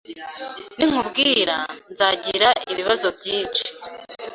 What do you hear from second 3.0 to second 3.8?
byinshi